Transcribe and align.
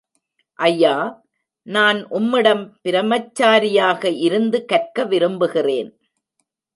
ஐயா, 0.59 0.93
நான் 1.67 1.99
உம்மிடம் 2.09 2.63
பிரமச்சாரியாக 2.83 4.11
இருந்து 4.19 4.65
கற்க 4.65 5.03
விரும்புகிறேன். 5.03 5.91